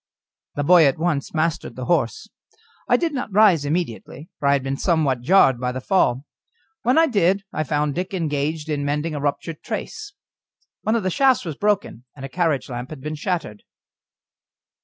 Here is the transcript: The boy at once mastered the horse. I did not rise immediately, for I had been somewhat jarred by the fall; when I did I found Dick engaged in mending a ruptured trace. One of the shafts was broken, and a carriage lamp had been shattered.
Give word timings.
The 0.55 0.63
boy 0.63 0.87
at 0.87 0.97
once 0.97 1.31
mastered 1.31 1.75
the 1.75 1.85
horse. 1.85 2.27
I 2.89 2.97
did 2.97 3.13
not 3.13 3.31
rise 3.31 3.65
immediately, 3.65 4.31
for 4.39 4.47
I 4.47 4.53
had 4.53 4.63
been 4.63 4.75
somewhat 4.75 5.21
jarred 5.21 5.59
by 5.59 5.71
the 5.71 5.79
fall; 5.79 6.25
when 6.81 6.97
I 6.97 7.05
did 7.05 7.43
I 7.53 7.63
found 7.63 7.93
Dick 7.93 8.11
engaged 8.11 8.67
in 8.67 8.83
mending 8.83 9.13
a 9.13 9.19
ruptured 9.21 9.61
trace. 9.61 10.13
One 10.81 10.95
of 10.95 11.03
the 11.03 11.11
shafts 11.11 11.45
was 11.45 11.55
broken, 11.55 12.05
and 12.15 12.25
a 12.25 12.29
carriage 12.29 12.67
lamp 12.67 12.89
had 12.89 13.01
been 13.01 13.13
shattered. 13.13 13.61